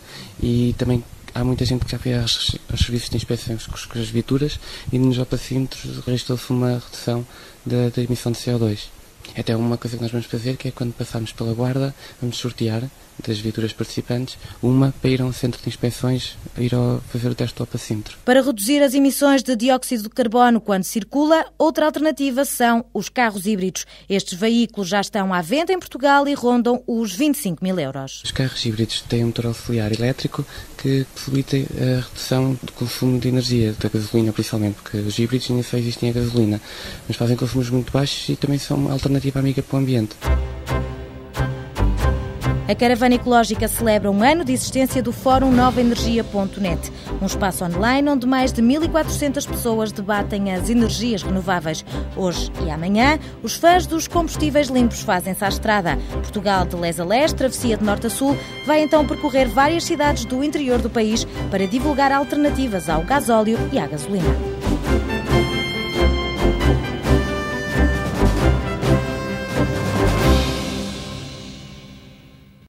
E 0.42 0.74
também 0.78 1.02
há 1.34 1.44
muita 1.44 1.64
gente 1.64 1.84
que 1.84 1.90
já 1.90 1.98
foi 1.98 2.14
aos, 2.14 2.56
aos 2.70 2.80
serviços 2.80 3.10
de 3.10 3.16
inspeções 3.16 3.66
com, 3.66 3.76
com 3.88 3.98
as 3.98 4.08
viaturas 4.08 4.58
e 4.92 4.98
nos 4.98 5.18
opacímetros 5.18 5.98
registrou-se 6.04 6.50
uma 6.50 6.82
redução 6.84 7.26
da, 7.66 7.88
da 7.88 8.02
emissão 8.02 8.30
de 8.32 8.38
CO2. 8.38 8.88
Até 9.36 9.56
uma 9.56 9.76
coisa 9.76 9.96
que 9.96 10.02
nós 10.02 10.12
vamos 10.12 10.26
fazer, 10.26 10.56
que 10.56 10.68
é 10.68 10.70
quando 10.70 10.92
passarmos 10.92 11.32
pela 11.32 11.52
guarda, 11.54 11.94
vamos 12.20 12.36
sortear 12.36 12.84
das 13.26 13.38
viaturas 13.38 13.72
participantes, 13.72 14.36
uma 14.62 14.92
para 15.00 15.10
ir 15.10 15.22
a 15.22 15.24
um 15.24 15.32
centro 15.32 15.60
de 15.62 15.68
inspeções, 15.68 16.36
ir 16.58 16.74
ao, 16.74 17.00
fazer 17.12 17.28
o 17.28 17.34
teste 17.34 17.56
do 17.56 17.62
opacímetro. 17.62 18.16
Para 18.24 18.42
reduzir 18.42 18.82
as 18.82 18.94
emissões 18.94 19.42
de 19.42 19.54
dióxido 19.54 20.04
de 20.04 20.08
carbono 20.10 20.60
quando 20.60 20.84
circula, 20.84 21.44
outra 21.56 21.86
alternativa 21.86 22.44
são 22.44 22.84
os 22.92 23.08
carros 23.08 23.46
híbridos. 23.46 23.86
Estes 24.08 24.38
veículos 24.38 24.88
já 24.88 25.00
estão 25.00 25.32
à 25.32 25.40
venda 25.40 25.72
em 25.72 25.78
Portugal 25.78 26.26
e 26.26 26.34
rondam 26.34 26.82
os 26.86 27.14
25 27.14 27.62
mil 27.62 27.78
euros. 27.78 28.22
Os 28.24 28.32
carros 28.32 28.64
híbridos 28.64 29.02
têm 29.02 29.22
um 29.22 29.28
motor 29.28 29.46
auxiliar 29.46 29.92
elétrico 29.92 30.44
que 30.76 31.06
possibilita 31.14 31.56
a 31.56 32.00
redução 32.00 32.58
do 32.62 32.72
consumo 32.72 33.18
de 33.18 33.28
energia, 33.28 33.74
da 33.80 33.88
gasolina 33.88 34.32
principalmente, 34.32 34.74
porque 34.74 34.98
os 34.98 35.18
híbridos 35.18 35.50
ainda 35.50 35.62
só 35.62 35.78
existem 35.78 36.10
a 36.10 36.12
gasolina, 36.12 36.60
mas 37.08 37.16
fazem 37.16 37.36
consumos 37.36 37.70
muito 37.70 37.92
baixos 37.92 38.28
e 38.28 38.36
também 38.36 38.58
são 38.58 38.76
uma 38.76 38.92
alternativa 39.24 39.38
amiga 39.40 39.62
para 39.62 39.76
o 39.76 39.80
ambiente. 39.80 40.16
A 42.66 42.74
Caravana 42.74 43.16
Ecológica 43.16 43.68
celebra 43.68 44.10
um 44.10 44.22
ano 44.22 44.42
de 44.42 44.52
existência 44.52 45.02
do 45.02 45.12
Fórum 45.12 45.52
novaenergia.net, 45.52 46.90
um 47.20 47.26
espaço 47.26 47.62
online 47.62 48.08
onde 48.08 48.26
mais 48.26 48.52
de 48.54 48.62
1.400 48.62 49.46
pessoas 49.46 49.92
debatem 49.92 50.50
as 50.50 50.70
energias 50.70 51.22
renováveis. 51.22 51.84
Hoje 52.16 52.50
e 52.64 52.70
amanhã, 52.70 53.18
os 53.42 53.54
fãs 53.54 53.86
dos 53.86 54.08
combustíveis 54.08 54.68
limpos 54.68 55.02
fazem-se 55.02 55.44
à 55.44 55.48
estrada. 55.48 55.98
Portugal 56.14 56.64
de 56.64 56.74
leste 56.74 57.02
a 57.02 57.04
leste, 57.04 57.36
travessia 57.36 57.76
de 57.76 57.84
norte 57.84 58.06
a 58.06 58.10
sul, 58.10 58.34
vai 58.66 58.82
então 58.82 59.06
percorrer 59.06 59.46
várias 59.46 59.84
cidades 59.84 60.24
do 60.24 60.42
interior 60.42 60.80
do 60.80 60.88
país 60.88 61.26
para 61.50 61.66
divulgar 61.66 62.12
alternativas 62.12 62.88
ao 62.88 63.02
gasóleo 63.02 63.58
e 63.72 63.78
à 63.78 63.86
gasolina. 63.86 64.53